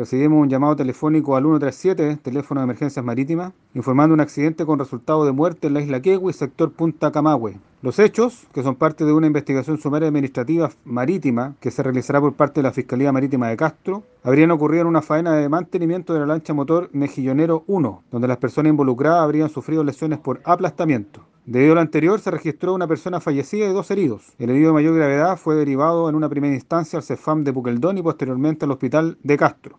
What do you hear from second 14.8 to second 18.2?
en una faena de mantenimiento de la lancha motor Mejillonero 1,